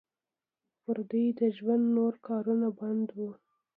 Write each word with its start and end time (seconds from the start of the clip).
پر 0.83 0.97
دوی 1.09 1.27
د 1.39 1.41
ژوند 1.57 1.85
نور 1.97 2.13
کارونه 2.27 2.67
بند 2.79 3.07
وو. 3.17 3.29